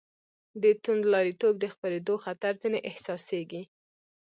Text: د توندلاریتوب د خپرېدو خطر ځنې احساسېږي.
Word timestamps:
د 0.61 0.63
توندلاریتوب 0.83 1.53
د 1.59 1.65
خپرېدو 1.73 2.15
خطر 2.23 2.51
ځنې 2.61 2.79
احساسېږي. 2.89 3.63